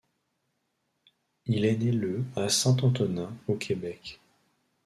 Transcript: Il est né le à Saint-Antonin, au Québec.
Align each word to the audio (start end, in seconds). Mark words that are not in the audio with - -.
Il 1.45 1.63
est 1.63 1.77
né 1.77 1.91
le 1.91 2.25
à 2.35 2.49
Saint-Antonin, 2.49 3.37
au 3.47 3.53
Québec. 3.53 4.19